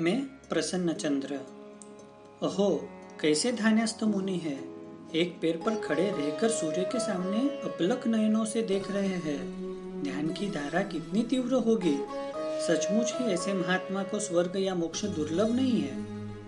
[0.00, 1.34] मैं प्रसन्न चंद्र।
[2.42, 2.88] अहो
[3.20, 4.64] कैसे ध्यानस्थ मुनि है?
[5.14, 9.40] एक पैर पर खड़े रहकर सूर्य के सामने अपलक नयनों से देख रहे हैं।
[10.02, 11.98] ध्यान की धारा कितनी तीव्र होगी?
[12.36, 16.00] सचमुच ही ऐसे महात्मा को स्वर्ग या मोक्ष दुर्लभ नहीं है।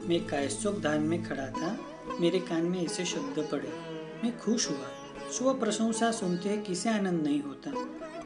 [0.08, 1.78] मैं कायशोक धाम में खड़ा था।
[2.20, 3.72] मेरे कान में ऐसे शब्द पड़े।
[4.24, 4.88] मैं खुश हुआ।
[5.32, 7.70] स्व प्रशंसा सुनते किसे आनंद नहीं होता?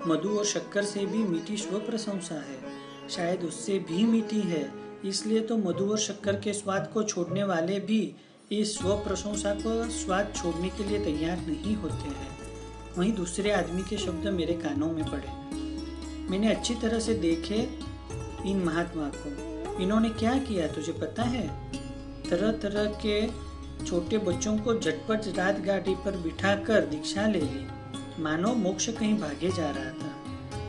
[0.07, 2.61] मधु और शक्कर से भी मीठी स्व प्रशंसा है।
[3.11, 7.81] शायद उससे भी मीठी है। इसलिए तो मधु और शक्कर के स्वाद को छोड़ने वाले
[7.81, 8.15] भी
[8.53, 12.39] इस स्व प्रशंसा को स्वाद छोड़ने के लिए तैयार नहीं होते हैं।
[12.99, 15.29] वहीं दूसरे आदमी के शब्द मेरे कानों में पड़े।
[16.31, 17.69] मैंने अच्छी तरह से देखे
[18.51, 21.71] इन महात्मा को। इन्होंने क्या किया तुझे पता है?
[22.31, 23.45] तरह तरह के
[23.87, 27.67] छोटे बच्चों को झटपट रात गाड़ी पर बिठाकर दीक्षा ले ली।
[28.23, 30.25] मानो मोक्ष कहीं भागे जा रहा था।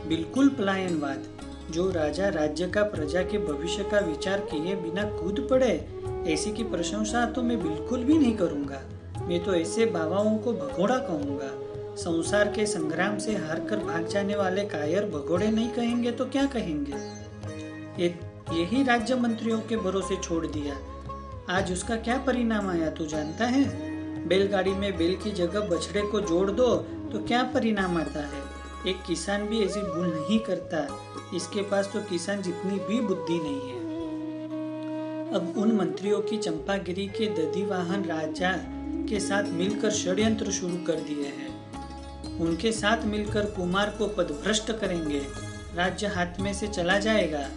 [0.08, 1.35] बिल्कुल पलायनवाद।
[1.70, 5.86] जो राजा राज्य का प्रजा के भविष्य का विचार किए बिना कूद पड़े,
[6.28, 8.80] ऐसी की प्रशंसा तो मैं बिल्कुल भी नहीं करूँगा।
[9.20, 11.50] मैं तो ऐसे बाबाओं को भगोड़ा कहूँगा।
[11.96, 16.46] संसार के संग्राम से हार कर भाग जाने वाले कायर भगोड़े नहीं कहेंगे तो क्या
[16.46, 16.92] कहेंगे?
[18.02, 18.14] ये,
[18.52, 20.78] यही राज्य मंत्रियों के भरोसे छोड़ दिया।
[21.50, 23.64] आज उसका क्या परिणाम आया तू जानता है?
[24.28, 26.74] बैलगाड़ी में बैल की जगह बछड़े को जोड़ दो
[27.12, 28.45] तो क्या परिणाम आता है?
[28.88, 30.80] एक किसान भी ऐसी भूल नहीं करता।
[31.36, 33.76] इसके पास तो किसान जितनी भी बुद्धि नहीं है।
[35.34, 38.52] अब उन मंत्रियों की चंपागिरी के दधिवाहन राजा
[39.08, 45.22] के साथ मिलकर षड्यंत्र शुरू कर दिए हैं। उनके साथ मिलकर कुमार को पदभ्रष्ट करेंगे।
[45.74, 47.48] राज्य हाथ में से चला जाएगा।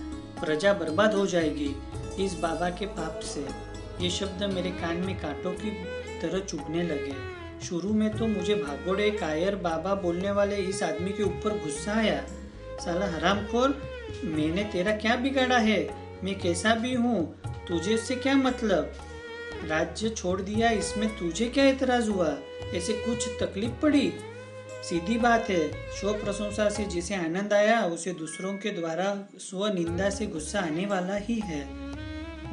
[0.46, 1.76] प्रजा बर्बाद हो जाएगी
[2.26, 3.48] इस बाबा के पाप से।
[4.04, 5.72] ये शब्द मेरे कान में कांटों की
[6.22, 11.24] तरह चुभने लगे। शुरू में तो मुझे भागोड़े कायर बाबा बोलने वाले इस आदमी के
[11.24, 12.22] ऊपर गुस्सा आया।
[12.80, 13.82] साला हरामखोर
[14.26, 15.80] मैंने तेरा क्या बिगाड़ा है?
[16.24, 18.94] मैं कैसा भी हूँ, तुझे से क्या मतलब?
[19.66, 22.36] राज्य छोड़ दिया, इसमें तुझे क्या एतराज़ हुआ?
[22.74, 24.12] ऐसे कुछ तकलीफ़ पड़ी?
[24.83, 30.10] सीधी बात है स्व प्रशंसा से जिसे आनंद आया, उसे दूसरों के द्वारा स्व निंदा
[30.10, 31.89] से गुस्सा आने वाला ही है।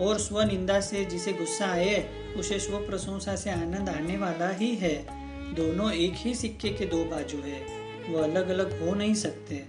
[0.00, 4.74] और स्व निंदा से जिसे गुस्सा आए, उसे स्व प्रशंसा से आनंद आने वाला ही
[4.74, 5.06] है।
[5.54, 7.66] दोनों एक ही सिक्के के दो बाजू है,
[8.08, 9.64] वो अलग अलग हो नहीं सकते।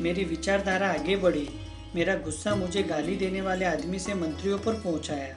[0.00, 1.48] मेरी विचारधारा आगे बढ़ी।
[1.94, 5.36] मेरा गुस्सा मुझे गाली देने वाले आदमी से मंत्रियों पर पहुँचाया।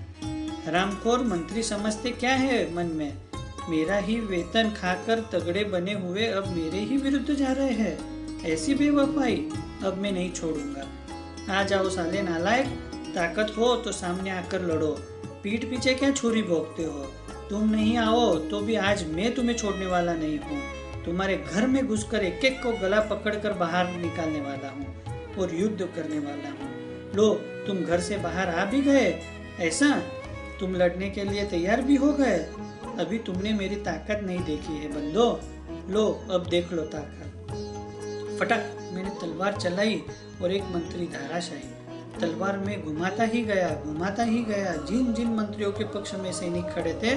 [0.72, 3.18] रामखोर मंत्री समझते क्या है मन में?
[3.70, 8.74] मेरा ही वेतन खाकर तगड़े बने हुए अब मेरे ही विरुद्ध जा रहे हैं। ऐसी
[8.74, 9.50] बेवफाई
[9.84, 10.88] अब मैं नहीं छोड़ूँगा।
[11.54, 14.88] आ जाओ साले नालायक। ताकत हो तो सामने आकर लड़ो।
[15.44, 17.06] पीठ पीछे क्या छुरी भोगते हो?
[17.50, 21.88] तुम नहीं आओ तो भी आज मैं तुम्हें छोड़ने वाला नहीं हूँ। तुम्हारे घर में
[21.88, 26.74] घुसकर एक एक को गला पकड़कर बाहर निकालने वाला हूँ और युद्ध करने वाला हूँ।
[27.16, 27.34] लो,
[27.68, 29.22] तुम घर से बाहर आ भी गए?
[29.60, 29.90] ऐसा?
[30.60, 32.38] तुम लड़ने के लिए तैयार भी हो गए?
[33.00, 35.30] अभी तुमने मेरी ताकत नहीं देखी है बंदो।
[35.94, 37.32] लो, अब देख लो ताकत।
[38.40, 40.02] फटक, मैंने तलवार चलाई
[40.42, 41.75] और एक मंत्री धाराशाही।
[42.20, 46.66] तलवार में घुमाता ही गया, घुमाता ही गया। जिन जिन मंत्रियों के पक्ष में सैनिक
[46.66, 47.16] खड़े थे,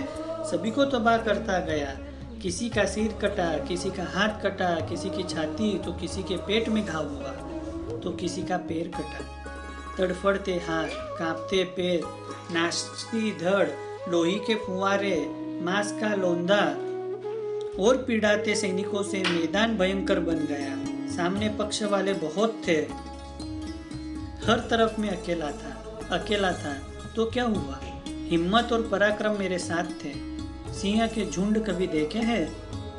[0.50, 1.96] सभी को तबाह करता गया।
[2.42, 6.68] किसी का सिर कटा, किसी का हाथ कटा, किसी की छाती तो किसी के पेट
[6.68, 7.32] में घाव हुआ
[8.00, 9.24] तो किसी का पैर कटा।
[9.96, 10.88] तड़फड़ते हाथ
[11.18, 12.02] कांपते पैर,
[12.52, 13.68] नाचती धड़,
[14.10, 15.16] लोही के फुवारे,
[15.62, 16.60] मांस का लोंदा,
[17.82, 20.76] और पीड़ाते सैनिकों से मैदान भयंकर बन गया।
[21.16, 22.80] सामने पक्ष वाले बहुत थे।
[24.44, 25.70] हर तरफ़ में अकेला था
[26.12, 26.72] अकेला था।
[27.16, 27.80] तो क्या हुआ?
[28.28, 30.12] हिम्मत और पराक्रम मेरे साथ थे।
[30.74, 32.46] सिंह के झुंड कभी देखे हैं?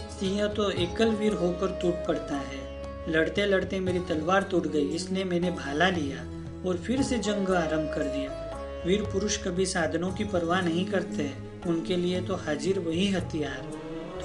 [0.10, 2.68] सिंह तो एकल वीर होकर टूट पड़ता है।
[3.08, 6.24] लड़ते लड़ते मेरी तलवार टूट गई, इसलिए मैंने भाला लिया
[6.68, 11.32] और फिर से जंग आरंभ कर दिया। वीर पुरुष कभी साधनों की परवाह नहीं करते,
[11.68, 13.72] उनके लिए तो हाजिर वही हथियार।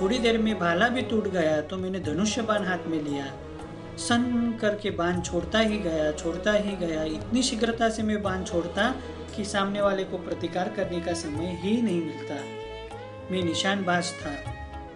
[0.01, 3.33] थोड़ी देर में भाला भी टूट गया तो मैंने धनुष्य बाण हाथ में लिया।
[3.99, 8.94] सन करके बाण छोड़ता ही गया, छोड़ता ही गया। इतनी शीघ्रता से मैं बाँध छोड़ता
[9.37, 12.35] कि सामने वाले को प्रतिकार करने का समय ही नहीं मिलता।
[13.32, 14.35] मैं निशानबाज था,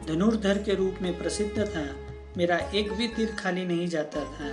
[0.09, 1.97] धनुर्धर के रूप में प्रसिद्ध था।
[2.37, 4.49] मेरा एक भी तीर खाली नहीं जाता था।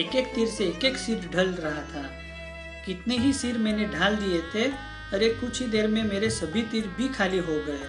[0.00, 2.10] एक एक तीर से एक एक सिर ढल रहा था।
[2.86, 4.68] कितने ही सिर मैंने ढाल दिए थे,
[5.12, 7.80] अरे कुछ ही देर में मेरे सभी तीर भी खाली हो गए।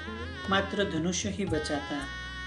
[0.49, 2.01] मात्र धनुष्य ही बचा था।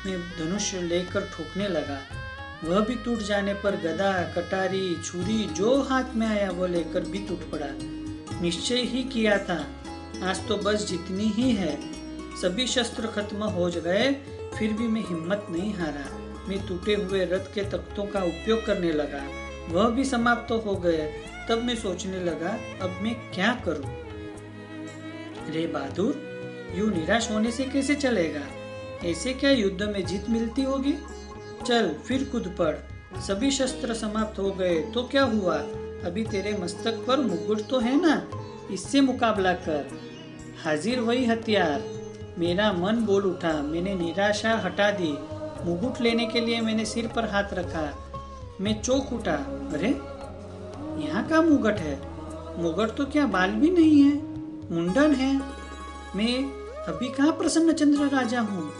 [0.06, 2.17] मैं धनुष्य लेकर ठोकने लगा।
[2.64, 7.18] वह भी टूट जाने पर गदा, कटारी, छुरी, जो हाथ में आया वो लेकर भी
[7.18, 7.66] टूट पड़ा।
[8.40, 9.66] निश्चय ही किया था।
[10.22, 11.78] आज तो बस जितनी ही है।
[12.36, 14.12] सभी शस्त्र खत्म हो गए,
[14.58, 16.18] फिर भी मैं हिम्मत नहीं हारा।
[16.48, 19.22] में टूटे हुए रथ के तख्तों का उपयोग करने लगा।
[19.68, 22.50] वह भी समाप्त तो हो गए। तब मैं सोचने लगा,
[22.82, 23.98] अब मैं क्या करूँ?
[25.50, 26.28] रे बहादुर,
[26.74, 28.40] यूँ निराश होने से कैसे चलेगा?
[29.08, 30.94] ऐसे क्या युद्ध में जीत मिलती होगी?
[31.68, 32.74] चल, फिर कूद पड़।
[33.20, 35.56] सभी शस्त्र समाप्त हो गए तो क्या हुआ?
[36.04, 38.30] अभी तेरे मस्तक पर मुकुट तो है ना?
[38.70, 39.90] इससे मुकाबला कर।
[40.64, 41.84] हाजिर वही हथियार।
[42.38, 45.12] मेरा मन बोल उठा। मैंने निराशा हटा दी।
[45.64, 48.10] मुकुट लेने के लिए मैंने सिर पर हाथ रखा।
[48.60, 49.34] मैं चौक उठा।
[49.72, 49.88] अरे,
[51.06, 52.00] यहाँ का मुगट है।
[52.62, 54.14] मुगट तो क्या बाल भी नहीं है?
[54.74, 55.42] मुंडन है।
[56.16, 56.44] मैं
[56.84, 58.72] अभी कहाँ प्रसन्न चंद्र राजा हूँ?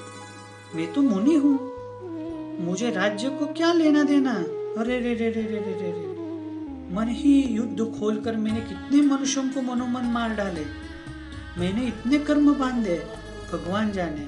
[0.74, 1.77] मैं तो मुनि हूँ।
[2.60, 4.32] मुझे राज्य को क्या लेना देना?
[4.80, 9.48] अरे रे रे रे रे रे रे, रे। मन ही युद्ध खोलकर मैंने कितने मनुष्यों
[9.48, 10.64] को मनोमन मार डाले।
[11.58, 13.06] मैंने इतने कर्म बांधे
[13.52, 14.26] भगवान जाने।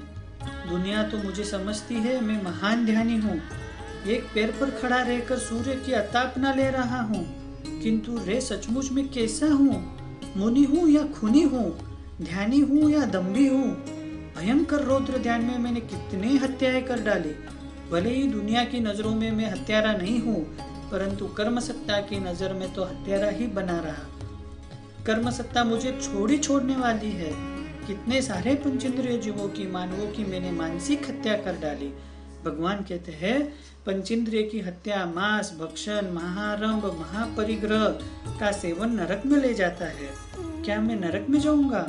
[0.70, 3.40] दुनिया तो मुझे समझती है मैं महान ध्यानी हूँ।
[4.06, 7.26] एक पैर पर खड़ा रहकर सूर्य की अतापना ले रहा हूँ।
[7.82, 9.98] किंतु रे सचमुच में कैसा हूँ?
[10.36, 11.78] मुनि हूँ या खुनी हूँ?
[12.22, 13.68] ध्यानी हूँ या दम्भी हूँ?
[14.38, 17.34] भयंकर रौद्र ध्यान में मैंने कितने हत्याएँ कर डाली।
[17.90, 20.42] भले ही दुनिया की नज़रों में मैं हत्यारा नहीं हूँ,
[20.90, 26.38] परंतु कर्म सत्ता की नज़र में तो हत्यारा ही बना रहा। कर्म सत्ता मुझे छोड़ी
[26.38, 27.32] छोड़ने वाली है।
[27.86, 31.92] कितने सारे पंचेंद्रिय जीवों की, मानवों की मैंने मानसिक हत्या कर डाली।
[32.44, 33.40] भगवान कहते हैं,
[33.86, 37.84] पंचेंद्रिय की हत्या मांस, भक्षण, महारंभ, महापरिग्रह
[38.40, 40.08] का सेवन नरक में ले जाता है।
[40.64, 41.86] क्या मैं नरक में जाऊँगा?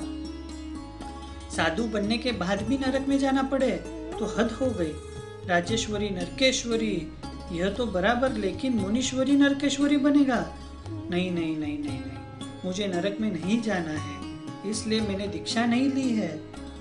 [1.56, 3.72] साधु बनने के बाद भी नरक में जाना पड़े
[4.20, 4.94] तो हद हो गई।
[5.48, 6.96] राजेश्वरी नरकेश्वरी,
[7.52, 10.46] यह तो बराबर, लेकिन मुनीश्वरी नरकेश्वरी बनेगा।
[10.88, 12.20] नहीं नहीं नहीं नहीं नहीं,
[12.66, 16.30] मुझे नरक में नहीं जाना है, इसलिए मैंने दीक्षा नहीं ली है।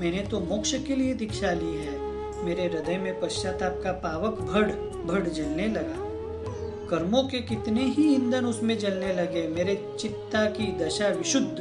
[0.01, 1.99] मैंने तो मोक्ष के लिए दीक्षा ली है।
[2.45, 4.71] मेरे हृदय में पश्चाताप का पावक भड़
[5.05, 6.09] भड़ जलने लगा।
[6.91, 11.59] कर्मों के कितने ही ईंधन उसमें जलने लगे, मेरे चित्ता की दशा विशुद्ध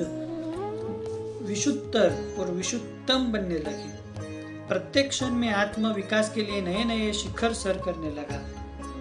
[1.48, 3.92] विशुद्धतर और विशुद्धतम बनने लगी।
[4.70, 8.38] प्रत्येक क्षण में आत्म विकास के लिए नए नए शिखर सर करने लगा।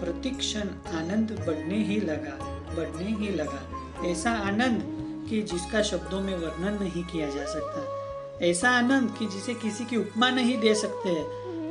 [0.01, 2.37] प्रति क्षण आनंद बढ़ने ही लगा,
[2.75, 3.61] बढ़ने ही लगा।
[4.05, 4.81] ऐसा आनंद
[5.29, 7.81] कि जिसका शब्दों में वर्णन नहीं किया जा सकता।
[8.45, 11.15] ऐसा आनंद कि जिसे किसी की उपमा नहीं दे सकते।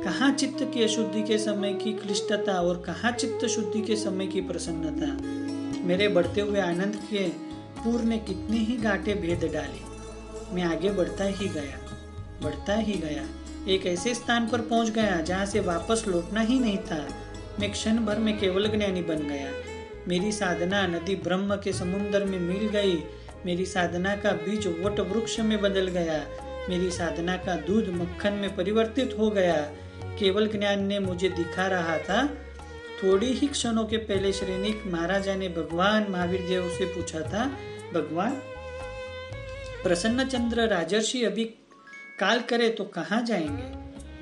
[0.03, 4.41] कहाँ चित्त की अशुद्धि के समय की क्लिष्टता और कहाँ चित्त शुद्धि के समय की
[4.41, 5.11] प्रसन्नता?
[5.87, 7.29] मेरे बढ़ते हुए आनंद के
[7.83, 9.83] पूर ने कितने ही घाटे भेद डाले।
[10.55, 11.79] मैं आगे बढ़ता ही गया,
[12.43, 16.77] बढ़ता ही गया। एक ऐसे स्थान पर पहुँच गया जहाँ से वापस लौटना ही नहीं
[16.77, 17.07] था।
[17.59, 19.51] मैं क्षण भर में केवल ज्ञानी बन गया।
[20.07, 23.03] मेरी साधना नदी ब्रह्म के समुन्द्र में मिल गई।
[23.45, 26.23] मेरी साधना का बीज वट वृक्ष में बदल गया।
[26.69, 29.55] मेरी साधना का दूध मक्खन में परिवर्तित हो गया।
[30.19, 32.25] केवल ज्ञान ने मुझे दिखा रहा था।
[33.03, 37.45] थोड़ी ही क्षणों के पहले श्रेणिक महाराजा ने भगवान महावीर देव से पूछा था,
[37.93, 38.31] भगवान
[39.83, 41.45] प्रसन्न चंद्र राजर्षि अभी
[42.19, 43.63] काल करे तो कहाँ जाएँगे?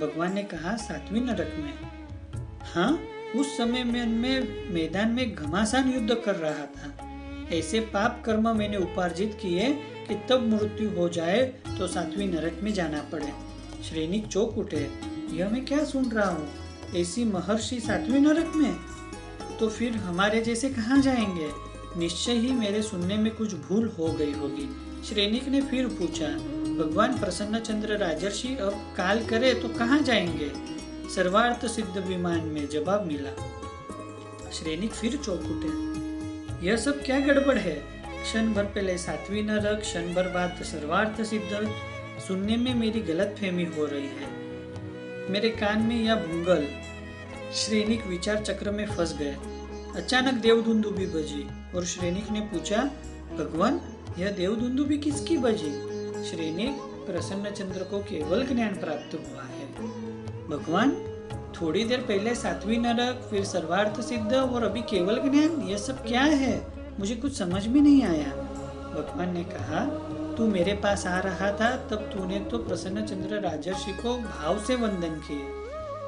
[0.05, 1.73] भगवान ने कहा, सातवीं नरक में।
[2.61, 3.01] हाँ
[3.35, 4.39] उस समय में, मैं
[4.73, 6.97] मैदान में घमासान युद्ध कर रहा था।
[7.57, 9.73] ऐसे पाप कर्म मैंने उपार्जित किए
[10.09, 11.43] कि तब मृत्यु हो जाए
[11.79, 13.33] तो सातवीं नरक में जाना पड़े।
[13.83, 14.89] श्रेणिक चौक उठे।
[15.31, 16.49] यह मैं क्या सुन रहा हूँ?
[16.95, 18.75] ऐसी महर्षि सातवीं नरक में?
[19.59, 21.49] तो फिर हमारे जैसे कहाँ जाएँगे?
[21.97, 24.69] निश्चय ही मेरे सुनने में कुछ भूल हो गई होगी।
[25.03, 30.51] श्रेणिक ने फिर पूछा भगवान प्रसन्न चंद्र राजर्षि अब काल करे तो कहाँ जाएँगे?
[31.15, 33.31] सर्वार्थ सिद्ध विमान में जवाब मिला।
[34.53, 35.97] श्रेणिक फिर चौक उठे।
[36.67, 37.75] यह सब क्या गड़बड़ है?
[38.23, 41.71] क्षण भर पहले सातवीं नरक क्षण भर बाद सर्वार्थ सिद्ध।
[42.27, 44.31] सुनने में मेरी गलत फहमी हो रही है।
[45.29, 46.67] मेरे कान में यह भूंगल।
[47.55, 49.37] श्रेणिक विचार चक्र में फंस गए।
[49.95, 52.77] अचानक देवधुंदुबी बजी और श्रेणिक ने पूछा,
[53.37, 53.81] भगवान,
[54.19, 55.96] यह देवधुंदुबी किसकी बजी?
[56.31, 59.73] श्रेणिक प्रसन्न चंद्र को केवल ज्ञान प्राप्त हुआ है।
[60.47, 60.91] भगवान,
[61.61, 66.21] थोड़ी देर पहले सातवीं नरक, फिर सर्वार्थ सिद्ध और अभी केवल ज्ञान ये सब क्या
[66.21, 66.67] है?
[66.99, 68.27] मुझे कुछ समझ में नहीं आया।
[68.87, 69.85] भगवान ने कहा,
[70.37, 74.75] तू मेरे पास आ रहा था, तब तूने तो प्रसन्न चंद्र राजर्षि को भाव से
[74.75, 75.43] वंदन किए।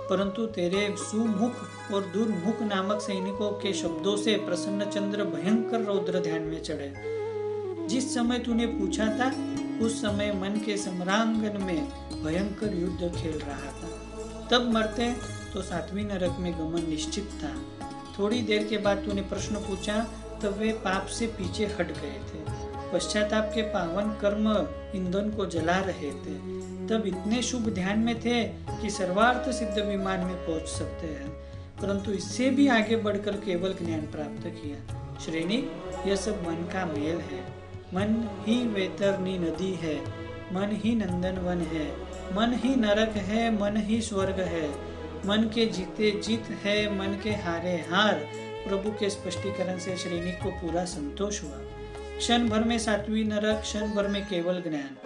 [0.09, 1.53] परंतु तेरे सुमुख
[1.93, 7.19] और दुर्मुख नामक सैनिकों के शब्दों से प्रसन्न चंद्र भयंकर रौद्र ध्यान में चढ़े।
[7.87, 9.48] जिस समय तूने पूछा था
[9.81, 11.87] उस समय मन के सम्रांगन में
[12.23, 14.09] भयंकर युद्ध खेल रहा था।
[14.51, 15.11] तब मरते
[15.53, 17.61] तो सातवीं नरक में गमन निश्चित था।
[18.19, 20.07] थोड़ी देर के बाद तूने प्रश्न पूछा,
[20.43, 22.59] तब वे पाप से पीछे हट गए थे।
[22.93, 24.47] पश्चाताप के पावन कर्म
[24.99, 28.43] ईंधन को जला रहे थे। तब इतने शुभ ध्यान में थे
[28.81, 31.29] कि सर्वार्थ सिद्ध विमान में पहुँच सकते हैं।
[31.81, 35.71] परंतु इससे भी आगे बढ़कर केवल ज्ञान प्राप्त किया। श्रेणी,
[36.07, 39.99] यह सब मन का मेल है। मन ही वेतरनी नदी है,
[40.53, 42.01] मन ही नंदनवन है,
[42.35, 44.69] मन ही नरक है, मन ही स्वर्ग है।
[45.25, 48.13] मन के जीते जीत है, मन के हारे हार।
[48.67, 51.57] प्रभु के स्पष्टीकरण से श्रेणी को पूरा संतोष हुआ।
[52.17, 54.97] क्षण भर में सातवीं नरक, क्षण भर में केवल ज्ञान।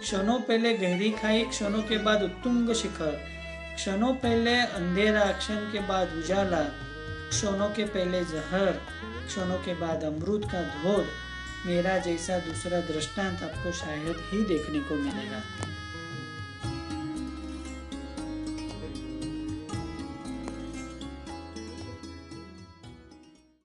[0.00, 3.20] क्षणों पहले गहरी खाई, क्षणों के बाद उत्तुंग शिखर।
[3.76, 6.60] क्षणों पहले अंधेरा, क्षण के बाद उजाला।
[7.30, 8.80] क्षणों के पहले जहर।
[9.26, 11.06] क्षणों के बाद अमृत का धोध
[11.66, 15.42] मेरा जैसा दूसरा दृष्टांत आपको शायद ही देखने को मिलेगा।